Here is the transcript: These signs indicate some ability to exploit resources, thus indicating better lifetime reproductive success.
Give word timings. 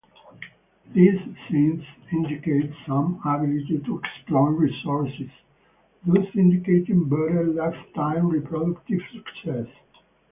These 0.95 1.19
signs 1.47 1.83
indicate 2.11 2.71
some 2.87 3.21
ability 3.23 3.83
to 3.85 4.01
exploit 4.03 4.49
resources, 4.53 5.29
thus 6.03 6.25
indicating 6.33 7.07
better 7.07 7.43
lifetime 7.45 8.29
reproductive 8.29 9.01
success. 9.13 9.67